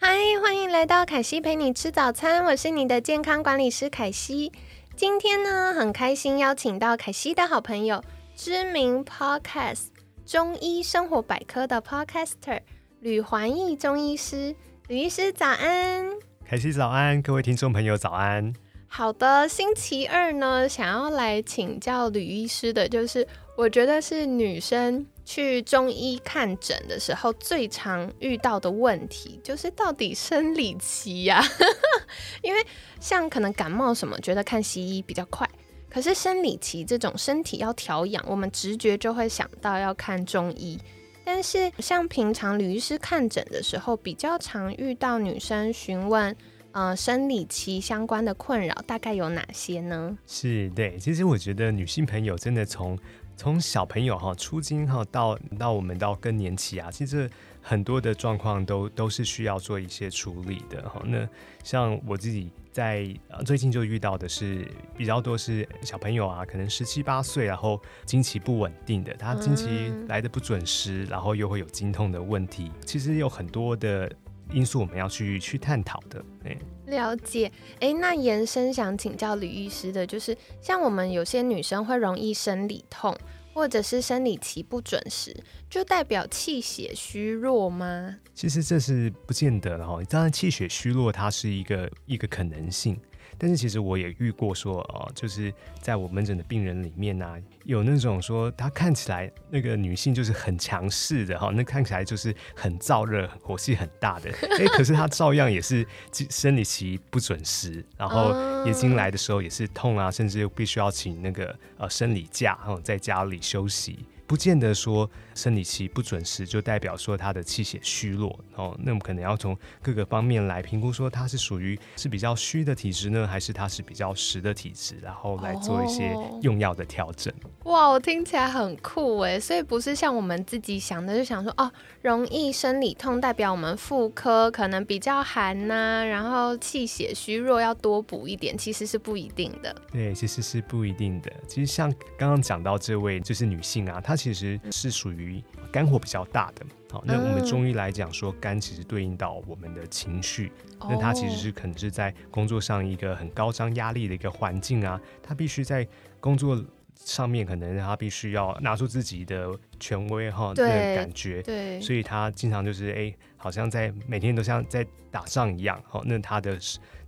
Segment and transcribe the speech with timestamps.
[0.00, 4.52] 嗨，欢迎来到凯西陪你吃早餐，我是你的健康管理师凯西。
[4.94, 8.00] 今天呢，很开心邀请到凯西的好朋友，
[8.36, 9.86] 知名 Podcast
[10.24, 12.60] 中医生活百科的 Podcaster
[13.00, 14.54] 吕环义中医师，
[14.86, 16.08] 吕医师早安，
[16.46, 18.54] 凯西早安，各位听众朋友早安。
[18.86, 25.04] 好的，星期二呢，想要来请教吕医师的，就是我觉得是女生。
[25.28, 31.44] 去中医看诊的时候，最常遇到的问题就是到底生理期呀？
[32.40, 32.66] 因为
[32.98, 35.46] 像可能感冒什么，觉得看西医比较快，
[35.90, 40.78] 可是生理期这种身体要调养，我们直觉就会想到要看中医。
[41.26, 46.34] 但是像平常吕医师看诊的时候，比较常遇到女生询问，
[46.72, 50.16] 呃，生理期相关的困扰大概有哪些呢？
[50.26, 52.98] 是对，其实我觉得女性朋友真的从
[53.38, 57.30] 从小朋友哈出经哈到到我们到更年期啊，其实
[57.62, 61.00] 很多的状况都都是需要做一些处理的哈。
[61.06, 61.26] 那
[61.62, 63.08] 像我自己在
[63.46, 64.66] 最近就遇到的是
[64.96, 72.72] 比较多是小朋友啊，可能十七八岁，然后经期不稳定的，他经期来的不准时，然后又会有经痛的问题。
[72.84, 74.12] 其实有很多的
[74.50, 76.24] 因素我们要去去探讨的。
[76.44, 76.56] 哎，
[76.88, 77.50] 了解。
[77.80, 83.16] 哎，那延伸想请教吕医师的，就是像我们有些女生会容易生理痛。
[83.54, 85.34] 或者是生理期不准时，
[85.68, 88.16] 就代表气血虚弱吗？
[88.32, 90.00] 其实这是不见得的哈。
[90.08, 92.96] 当然，气血虚弱它是一个一个可能性。
[93.36, 108.32] 但是其实我也遇过说哦，就是在我门诊的病人里面呢，有那种说她看起来那个女性就是很强势的哈，那看起来就是很燥热、火气很大的， 哎，可是她照样也是生理期不准时，然后
[108.64, 113.98] 月经来的时候也是痛啊，甚至又必须要请那个呃生理假，然后在家里休息。
[114.28, 127.32] 不见得说生理期不准时就代表说他的气血虚弱哦，那我们可能要从各个方面来评估，说他是属于是比较虚的体质呢，还是他是比较实的体质，然后来做一些用药的调整。
[127.64, 131.72] 哇，我听起来很酷哎，所以不是像我们自己想的，就想说哦，
[132.02, 139.74] 容易生理痛代表我们妇科可能比较寒呐，然后气血虚弱要多补一点，其实是不一定的。
[139.90, 141.32] 对，其实是不一定的。
[141.46, 144.17] 其实像刚刚讲到这位就是女性啊，她。
[144.18, 145.42] 其实是属于
[145.72, 155.86] 肝火比较大的，好，那我们中医来讲说，肝其实对应到我们的情绪，那它其实是可能是在工作上一个很高张压力的一个环境啊，他必须在
[156.18, 156.60] 工作
[156.96, 159.48] 上面，可能他必须要拿出自己的
[159.78, 166.58] 权威哈的感觉，对，所以他经常就是哎，好像在每天都像在打仗一样，好，那他的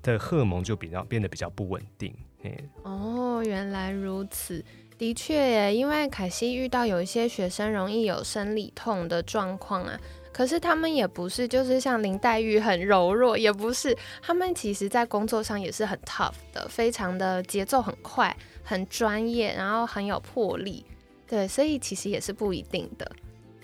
[0.00, 4.64] 的荷尔蒙就比较变得比较不稳定，哎，哦，原来如此。
[5.00, 9.98] 的确耶，因为凯西遇到有一些学生容易有生理痛的状况啊，
[10.30, 20.84] 可是他们也不是就是像林黛玉很柔弱，也不是，他们其实在工作上也是很 tough 的，非常的节奏很快，很专业，然后很有魄力，
[21.26, 23.10] 对，所以其实也是不一定的。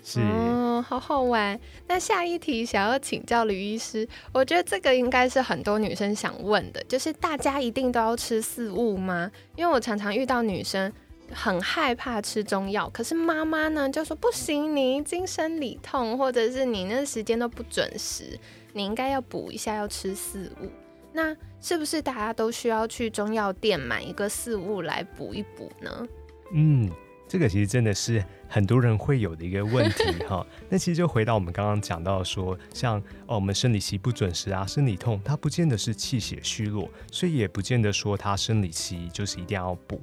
[0.03, 1.59] 是哦，好好玩。
[1.87, 9.29] 那下一题想要请教吕医师，我觉得这个应该是很多女生想问的，就是大家一定都要吃四物吗？
[9.55, 10.91] 因为我常常遇到女生。
[11.31, 18.39] 很害怕吃中药，可是妈妈呢就说不行，你已经生理痛，或者是你那时间都不准时，
[18.73, 20.69] 你应该要补一下，要吃四物。
[21.13, 26.07] 那是不是大家都需要去中药店买一个四物来补一补呢？
[26.53, 26.89] 嗯，
[27.27, 30.45] 这个其实真的是很多人会有的一个问题哈。
[30.69, 39.99] 那其实就回到我们刚刚讲到说，像哦我们生理期不准时啊，生理痛，它不见得是气血虚弱，所以也不见得说它生理期就是一定要补。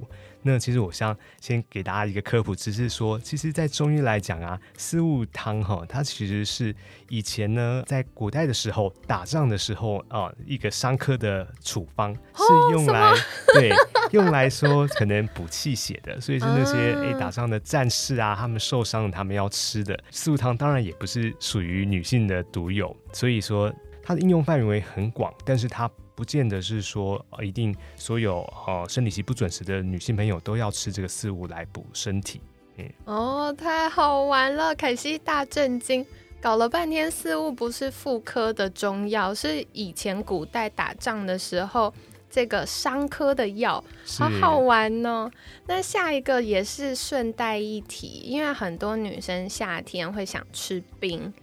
[0.47, 6.73] 那其实我想先给大家一个科普，只是说，其实，在中医来讲啊，四物汤哈，它其实是
[7.09, 12.43] 以前呢，在古代的时候打仗的时候啊，一个伤科的处方，是
[12.73, 13.11] 用来
[13.55, 13.71] 对
[14.11, 25.89] 用来说可能补气血的，所以是那些诶打仗的战士啊，他们受伤了，他们要吃的四物汤，当然也不是属于女性的独有，所以说它的应用范围很广，但是它。
[26.15, 32.41] 不见得是说一定所有呃生理期不准时的女性朋友都要吃这个四物来补身体。
[32.77, 36.05] 嗯哦，太好玩了，凯西大震惊！
[36.41, 41.93] 搞了半天四物不是妇科的中药，是以前古代打仗的时候
[42.29, 45.31] 这个伤科的药，好好玩哦。
[45.67, 51.33] 那下一个也是顺带一提，因为很多女生夏天会想吃冰，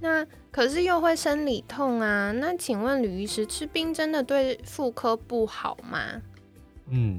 [0.00, 2.32] 那可是又会生理痛啊。
[2.32, 6.22] 那请问吕医师，吃冰真的对妇科不好吗？
[6.88, 7.18] 嗯。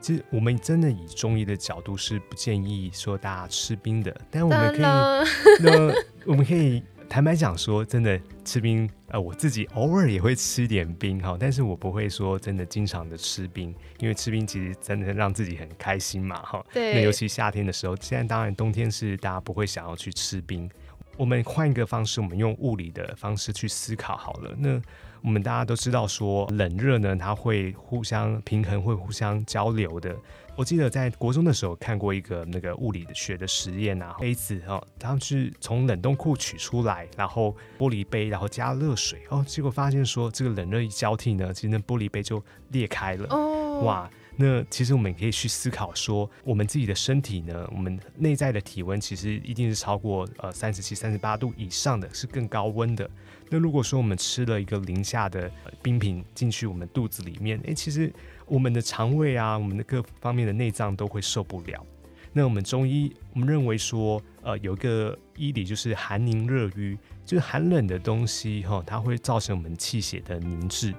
[0.00, 4.80] 其实我们真的以中医的角度是不建议说大家吃冰的，但我们可以，
[5.62, 5.94] 那
[6.24, 16.64] 我们可以坦白讲说，真的吃冰，呃，我自己偶尔也会吃点冰哈，但是我不会说真的经常的吃冰，因为吃冰其实真的让自己很开心嘛哈。
[16.72, 16.94] 对。
[16.94, 20.66] 那尤其夏天的时候，现在当然冬天是大家不会想要去吃冰，
[21.20, 24.80] 我们换一个方式，我们用物理的方式去思考好了，那。
[25.22, 30.16] 我们大家都知道，说冷热呢，它会互相平衡，会互相交流的。
[30.56, 43.26] 我记得在国中的时候看过一个那个物理的学的实验啊，杯子哦，他们是从冷冻库取出来，然后玻璃杯，然后加热水哦，结果发现说这个冷热一交替呢，其实那玻璃杯就裂开了。
[43.28, 44.10] 哦，哇！
[44.42, 53.08] 那其实我们可以去思考说，我们自己的身体呢，我们内在的体温其实一定是超过呃三十七、三十八度以上的，是更高温的。
[53.50, 55.50] 那如果说我们吃了一个零下的
[55.82, 58.10] 冰品进去我们肚子里面，诶，其实
[58.46, 61.84] 我们的肠胃啊，我们的各方面的内脏都会受不了。
[62.32, 66.96] 那我们中医我们认为说，呃，有一个医理就是寒凝热瘀，
[67.26, 70.94] 就是寒冷的东西哈，它会造成我们气血的凝滞。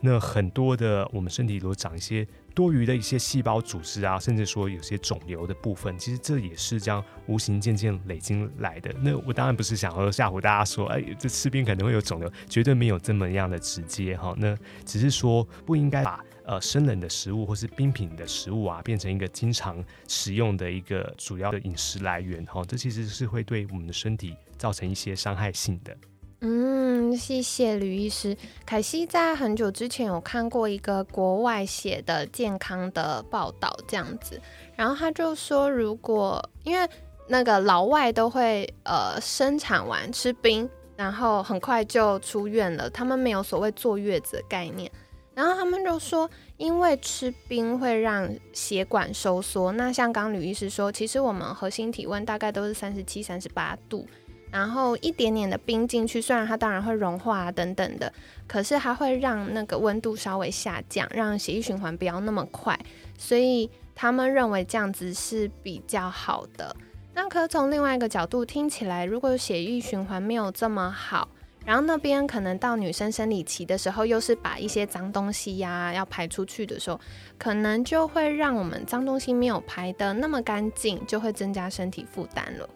[0.00, 8.94] 那很多的我们身体都长一些多余的一些细胞组织啊，甚至说有些肿瘤的部分，其实这也是这样无形渐渐累积来的。
[9.00, 14.34] 那我当然不是想要吓唬大家说，哎，这吃冰可能会有肿瘤，绝对没有这么样的直接哈。
[14.38, 22.62] 那只是说不应该把呃生冷的食物或是冰品的食物啊，变成一个经常食用的一个主要的饮食来源哈。
[22.68, 25.96] 这其实是会对我们的身体造成一些伤害性的。
[26.40, 28.36] 嗯，谢谢吕医师。
[28.66, 34.40] 凯西在很久之前有看过一个国外写的健康的报道，这样子，
[34.76, 36.88] 然后他就说，如果因为
[37.26, 44.92] 那个老外都会呃生产完吃冰，然后很快就出院了，他们没有所谓坐月子的概念，
[45.34, 46.28] 然后他们就说，
[46.58, 54.06] 因为吃冰会让血管收缩，那像刚吕医师说，其实我们核心体温大概都是三十七、三十八度。
[54.50, 58.12] 然后一点点的冰进去，虽然它当然会融化啊等等的，
[58.46, 62.78] 可是它会让那个温度稍微下降，让血液循环不要那么快，
[63.18, 66.74] 所以他们认为这样子是比较好的。
[67.14, 71.28] 那可从另外一个角度听起来，如果血液循环没有这么好，
[71.64, 77.00] 然后那边可能到女生生理期的时候，又是把一些脏东西呀要排出去的时候，
[77.36, 82.68] 可能就会让我们脏东西没有排的那么干净，就会增加身体负担了。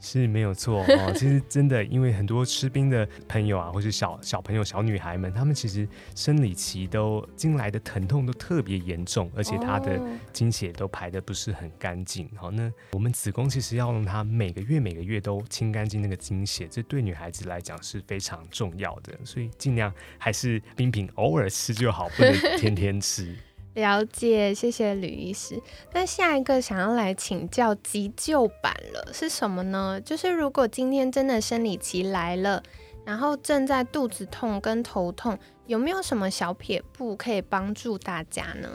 [0.00, 10.00] 是没有错 哦，其实真的，因为很多吃冰的朋友啊，或是小小朋友、小女孩们，他们其实生理期都经来的疼痛都特别严重，而且她的
[10.32, 12.28] 经血都排的不是很干净。
[12.34, 23.36] 好，那我们子宫其实要让它每个月每个月都清干净那个经血，这对女孩子来讲是非常重要的，所以尽量还是冰品偶尔吃就好，不能天天吃。
[23.74, 25.60] 了解，谢谢吕医师。
[25.92, 30.00] 那下一个想要来请教急救版了，是什么呢？
[30.00, 32.62] 就是如果今天真的生理期来了，
[33.04, 38.68] 然后正在肚子痛跟头痛，有没有什么小撇步可以帮助大家呢？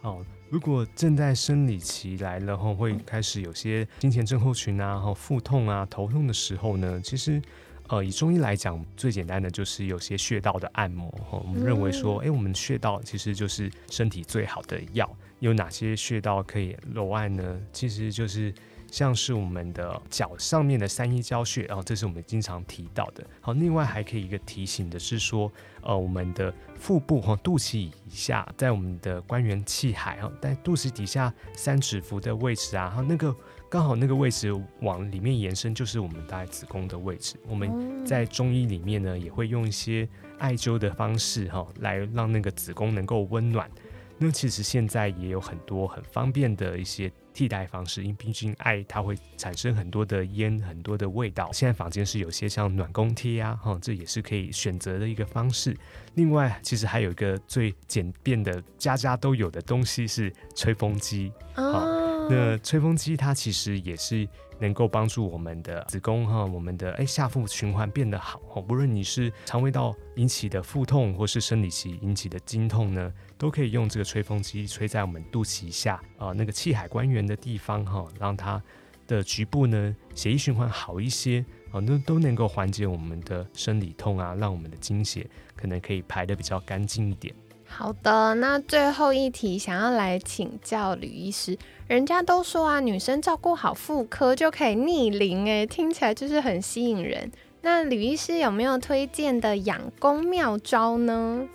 [0.00, 7.40] 好，如果正在生理期来了后，会开始有些经前症候群啊，然后腹痛啊、头痛的时候呢，其实。
[7.88, 11.10] 呃，以中医来讲，最简单的就是有些穴道的按摩。
[11.30, 15.08] 哈，我们认为说，哎，我们穴道其实就是身体最好的药。
[15.40, 17.60] 有哪些穴道可以揉按呢？
[17.72, 18.54] 其实就是
[18.90, 23.26] 像是我们的脚上面的三阴交穴，然后这是我们经常提到的。
[23.40, 33.36] 好，另外还可以一个提醒的是说，呃，我们的腹部哈，肚脐以下，在我们的关元气海哈，在肚脐底下三指腹的位置啊，哈，那个。
[33.72, 34.52] 刚好那个位置
[34.82, 37.36] 往里面延伸，就是我们大概子宫的位置。
[37.48, 40.06] 我们在中医里面呢，也会用一些
[40.38, 43.70] 艾灸的方式，哈，来让那个子宫能够温暖。
[44.18, 51.50] 那其实现在也有很多很方便的一些替代方式，因为毕竟艾它会产生很多的烟、很多的味道。
[51.50, 55.74] 现在房间是有些像暖宫贴呀，哈，这也是可以选择的一个方式。
[56.16, 62.01] 另外，其实还有一个最简便的、家家都有的东西是吹风机啊。
[62.28, 68.62] 那吹风机它其实也是能够帮助我们的子宫哈，我们的哎下腹循环变得好哦。
[68.62, 78.62] 不论你是肠胃道引起的腹痛，或是生理期引起的经痛呢，都可以用这个吹风机吹在我们肚脐下啊那个气海关元的地方哈，让它
[79.06, 81.44] 的局部呢血液循环好一些。
[81.72, 85.26] 啊，那都能够缓解我们的生理痛啊，让我们的经血
[85.56, 87.34] 可能可以排的比较干净一点。
[87.74, 91.56] 好的，那最后一题想要来请教吕医师，
[91.88, 97.32] 人家都说啊，女生照顾好妇科就可以逆龄，哎，听起来就是很吸引人。
[97.62, 101.48] 那吕医师有没有推荐的养宫妙招呢？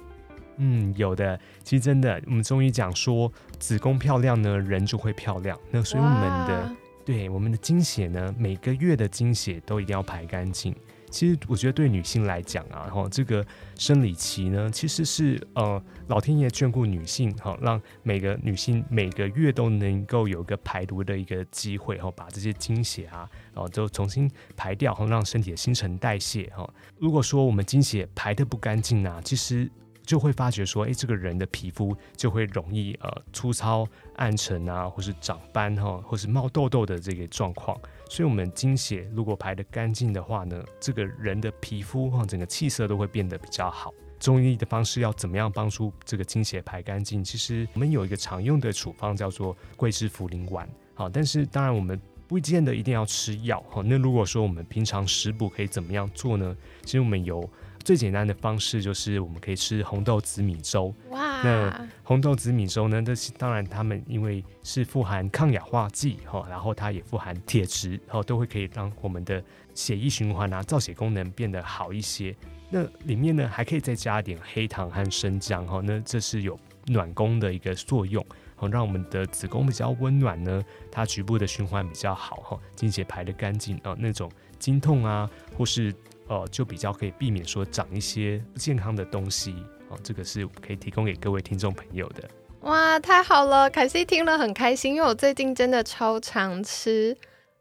[0.57, 1.39] 嗯，有的。
[1.63, 5.57] 其实真的，我们中医讲说，子宫漂亮呢，人就会漂亮。
[5.69, 6.71] 那所以我们的
[7.05, 10.75] 对我们的经血呢，每个月的经血都一定要排干净。
[11.09, 13.45] 其实我觉得对女性来讲啊，哈，这个
[13.75, 26.69] 生理期呢，其实是呃老天爷眷顾女性，哈，让每个女性每个月都能够有个排毒的一个机会，哈，把这些经血啊，然后都重新排掉，哈，让身体的新陈代谢，哈。
[26.99, 29.69] 如果说我们经血排的不干净啊，其实
[30.05, 37.79] 就会发觉说，哎，这个人的皮肤就会容易呃粗糙、暗沉啊，或是长斑，哈，或是冒痘痘的这个状况。
[38.09, 43.93] 所以，我们经血如果排得干净的话呢，这个人的皮肤哈，整个气色都会变得比较好。
[44.19, 47.23] 中医的方式要怎么样帮助这个经血排干净？
[47.23, 53.83] 其实我们有一个常用的处方叫做桂枝茯苓丸，好，但是当然我们不见得一定要吃药哈。
[53.85, 56.55] 那如果说我们平常食补可以怎么样做呢？
[56.83, 57.47] 其实我们有。
[57.85, 60.93] 最简单的方式就是我们可以吃红豆紫米粥。
[61.09, 61.26] 哇！
[61.43, 63.01] 那红豆紫米粥呢？
[63.01, 72.35] 这是当然，它们因为是富含抗氧化剂哈，然后它也富含铁质，然后都会可以让我们的血液循环啊、造血功能变得好一些。
[72.69, 75.81] 那里面呢，还可以再加一点黑糖和生姜哈。
[75.83, 78.25] 那这是有暖宫的一个作用，
[78.55, 85.93] 好让我们的子宫比较温暖呢，它局部的循环比较好哈，经血排的干净啊，那种经痛啊或是。
[86.29, 89.55] 呃，就比较可以避免说长一些不健康的东西
[89.89, 92.23] 哦，这个是可以提供给各位听众朋友的。
[92.61, 97.15] 哇，太好了，凯西听了很开心，因为我最近真的超常吃，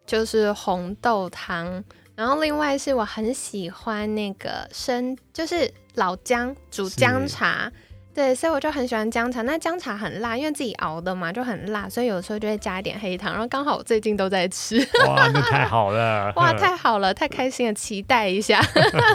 [0.06, 7.70] 就是红豆汤，然后另外是我很喜欢那个生，就是老姜煮姜茶。
[8.16, 9.42] 对，所以我就很喜欢姜茶。
[9.42, 13.30] 那姜茶很辣，因为自己熬的嘛，就很辣，所以有时候就会加一点黑糖。
[13.30, 16.32] 然后刚好我最近都在吃，哇，那太好了！
[16.34, 18.58] 哇，太好了，太开心了，期待一下。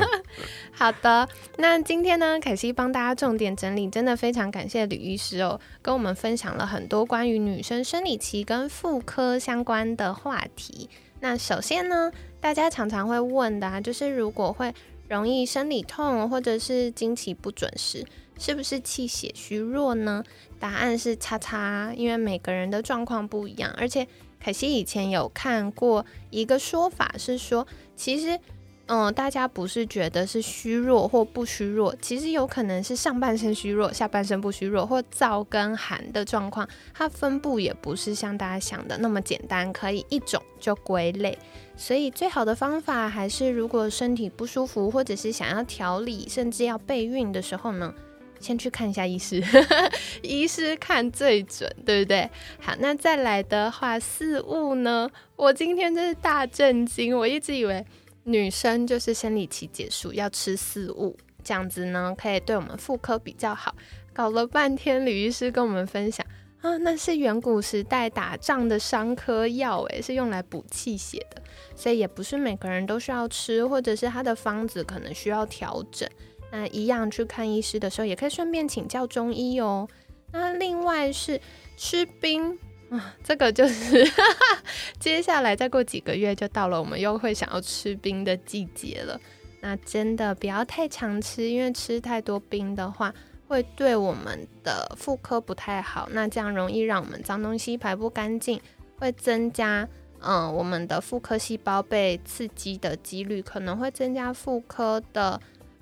[0.72, 1.28] 好的，
[1.58, 10.88] 那今天呢，凯西帮大家重点整理，真的非常感谢吕医师哦，跟我们分享了很多关于女生生理期跟妇科相关的话题。
[11.22, 14.72] 那首先呢，大家常常会问的啊，就是如果会
[15.08, 18.06] 容易生理痛或者是经期不准时。
[18.38, 20.24] 是不是气血虚弱呢？
[20.60, 23.74] 答案是叉叉，因为每个人的状况不一样。
[23.78, 24.08] 而且
[24.40, 28.40] 凯西以前有看过一个说法，是说其实，
[28.88, 41.38] 嗯，大家不是觉得是虚弱或不虚弱，其实有可能是上半身虚弱，下半身不虚弱，或燥跟寒的状况，它分布也不是像大家想的那么简单，可以一种就归类。
[41.78, 47.94] 所以最好的方法还是，如果身体不舒服，或者是想要调理，甚至要备孕的时候呢？
[48.42, 49.42] 先去看一下医师，
[50.24, 52.30] 医师看最准，对不对？
[52.60, 55.10] 好，那再来的话，四物呢？
[55.36, 57.86] 我今天真是大震惊，我一直以为
[58.24, 63.76] 女生就是生理期结束要吃四物，这样子呢可以对我们妇科比较好。
[64.14, 66.26] 搞了半天，吕医师跟我们分享
[66.62, 71.42] 啊，那是远古时代打仗的伤科药，诶，是用来补气血的，
[71.76, 76.08] 所以也不是每个人都需要吃，或者是他的方子可能需要调整。
[76.52, 79.88] 那一样去看医师的时候，也可以顺便请教中医哦。
[80.34, 81.40] 那另外是
[81.78, 82.58] 吃冰
[82.90, 84.06] 啊，这个就是
[85.00, 89.20] 接下来再过几个月就到了，我们又会想要吃冰的季节了。
[89.62, 93.14] 那真的不要太常吃，因为吃太多冰的话，
[93.48, 96.10] 会对我们的妇科不太好。
[96.12, 98.60] 那这样容易让我们脏东西排不干净，
[98.98, 99.88] 会增加
[100.20, 105.40] 嗯我们的妇科细胞被刺激的几率，可能会增加妇科的。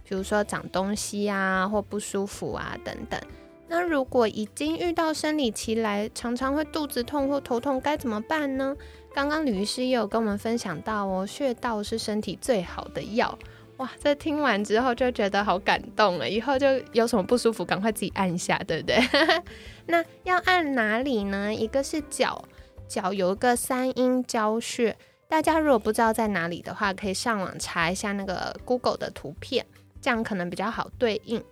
[0.10, 3.22] 比如说长东西啊，或不舒服啊等等。
[3.68, 8.76] 那如果已经遇到生理期来，常常会肚子痛或头痛，该怎么办呢？
[9.14, 13.38] 刚刚吕医师也有跟我们分享到哦，穴道是身体最好的药。
[13.78, 18.98] 哇，在听完之后就觉得好感动了，以后就有什么不舒服，赶快自己按一下，对不对？
[19.86, 21.54] 那要按哪里呢？
[21.54, 22.44] 一个是脚，
[22.88, 24.98] 脚有一个三阴交穴，
[25.28, 29.64] 大家如果不知道在哪里的话，可以上网查一下那个 Google 的图片。
[30.02, 31.44] 这样可能比较好对应。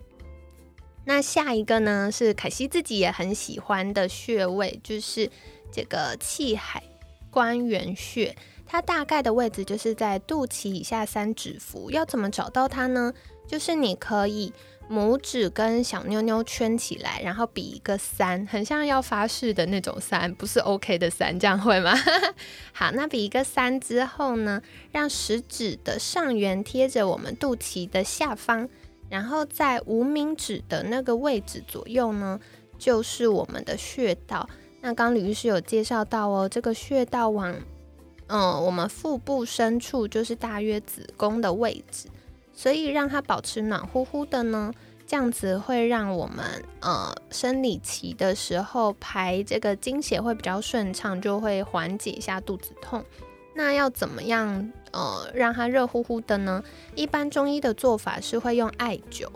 [1.04, 5.30] 那下一个呢，是凯西自己也很喜欢的穴位，就是
[5.72, 6.82] 这个气海
[7.30, 8.36] 关元穴。
[8.66, 11.90] 它大概的位置就是在肚脐以下三指腹。
[11.90, 13.14] 要怎么找到它呢？
[13.46, 14.52] 就是你可以
[14.90, 21.92] 拇指跟小妞妞圈起来，然后比一个三，很像要发誓的那种三，不是 OK 的三，这样会吗？
[22.72, 28.66] 好，那比一个三之后呢，让食指的上缘贴着我们肚脐的下方，
[29.10, 32.40] 然后在无名指的那个位置左右呢，
[32.78, 34.48] 就是我们的穴道。
[34.80, 37.54] 那刚李律师有介绍到哦，这个穴道往
[38.28, 42.08] 嗯我们腹部深处，就是大约子宫的位置。
[42.58, 44.72] 所以让它保持暖乎乎的呢，
[45.06, 46.44] 这样子会让我们
[46.80, 53.04] 呃生理期的时候排这个经血会比较顺畅，就会缓解一下肚子痛。
[53.54, 56.60] 那要怎么样呃让它热乎乎的呢？
[56.96, 59.28] 一般中医的做法是会用艾灸，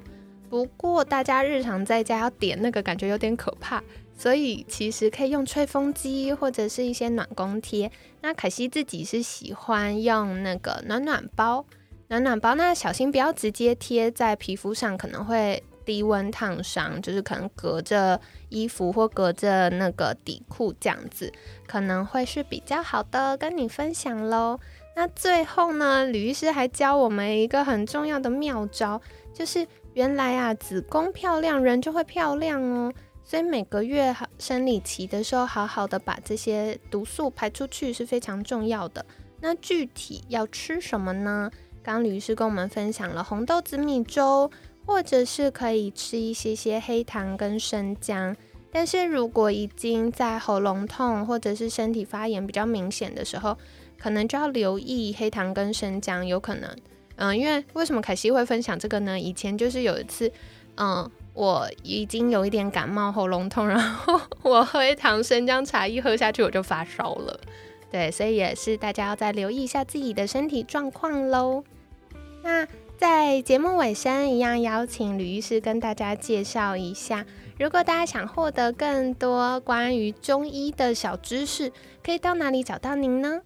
[0.50, 3.80] 不过大家日常在家要点那个感觉有点可怕，
[4.18, 7.88] 所以其实可以用吹风机或者是一些暖宫贴。
[8.20, 11.64] 那可惜自己是喜欢用那个暖暖包。
[12.12, 21.32] 暖暖包，那小心不要直接贴在皮肤上，可能会低温烫伤，就是可能隔着衣服或隔着那个底裤这样子，
[21.66, 24.60] 可能会是比较好的，跟你分享喽。
[24.94, 29.00] 那最后呢，吕医师还教我们一个很重要的妙招，
[29.32, 32.92] 就是原来啊，子宫漂亮，人就会漂亮哦。
[33.24, 39.02] 所以每个月生理期的时候，好好的把这些毒素排出去是非常重要的。
[39.40, 41.50] 那具体要吃什么呢？
[41.82, 44.50] 刚吕师跟我们分享了红豆紫米粥，
[44.86, 48.36] 或者是可以吃一些些黑糖跟生姜。
[48.70, 53.58] 但是如果已经在喉咙痛或者是身体发炎比较明显的时候，
[53.98, 56.74] 可能就要留意黑糖跟生姜有可能。
[57.16, 59.20] 嗯，因为为什么凯西会分享这个呢？
[59.20, 60.32] 以前就是有一次，
[60.76, 67.38] 嗯，我已经有一点感冒喉咙痛，然后 我喝一糖生姜茶一喝下去我就发烧了。
[67.92, 71.62] 对，所以也是大家要再留意一下自己的身体状况喽。
[72.42, 77.26] 那在节目尾声，一样邀请吕医师跟大家介绍一下，
[77.58, 81.70] 如果大家想获得更多关于中医的小知识，
[82.02, 83.42] 可以到哪里找到您呢？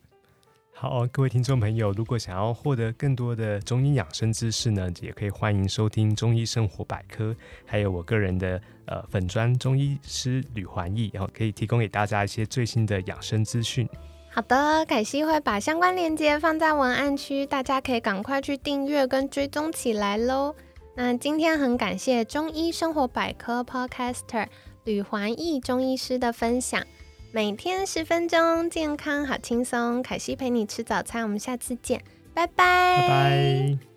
[0.72, 7.32] 好，各位听众朋友，如果想要获得更多的中医养生知识呢，也可以欢迎收听《中医生活百科》，
[7.64, 13.88] 还有我个人的呃粉砖中医师吕环义，然后可以提供给大家一些最新的养生资讯。
[14.37, 20.55] 好的，凯西会把相关链接放在文案区，大家可以赶快去订阅跟追踪起来喽。
[20.94, 24.46] 那今天很感谢中医生活百科 Podcaster
[24.85, 26.85] 吕环义中医师的分享，
[27.33, 30.03] 每天十分钟，健康好轻松。
[30.03, 32.03] 凯西陪你吃早餐，我们下次见，
[32.35, 32.99] 拜拜。
[32.99, 33.95] 拜拜。